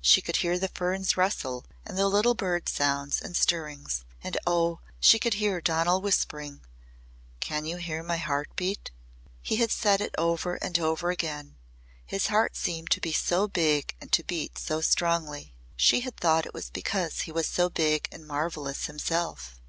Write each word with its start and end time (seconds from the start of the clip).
She 0.00 0.22
could 0.22 0.36
hear 0.36 0.58
the 0.58 0.68
ferns 0.68 1.14
rustle 1.18 1.66
and 1.84 1.98
the 1.98 2.08
little 2.08 2.34
bird 2.34 2.70
sounds 2.70 3.20
and 3.20 3.36
stirrings. 3.36 4.02
And 4.22 4.38
oh! 4.46 4.80
she 4.98 5.18
could 5.18 5.34
hear 5.34 5.60
Donal 5.60 6.00
whispering. 6.00 6.62
"Can 7.40 7.66
you 7.66 7.76
hear 7.76 8.02
my 8.02 8.16
heart 8.16 8.48
beat?" 8.56 8.90
He 9.42 9.56
had 9.56 9.70
said 9.70 10.00
it 10.00 10.14
over 10.16 10.54
and 10.54 10.78
over 10.78 11.10
again. 11.10 11.56
His 12.06 12.28
heart 12.28 12.56
seemed 12.56 12.90
to 12.92 13.00
be 13.02 13.12
so 13.12 13.46
big 13.46 13.94
and 14.00 14.10
to 14.12 14.24
beat 14.24 14.56
so 14.58 14.80
strongly. 14.80 15.52
She 15.76 16.00
had 16.00 16.16
thought 16.16 16.46
it 16.46 16.54
was 16.54 16.70
because 16.70 17.20
he 17.28 17.32
was 17.32 17.46
so 17.46 17.68
big 17.68 18.08
and 18.10 18.26
marvellous 18.26 18.86
himself. 18.86 19.60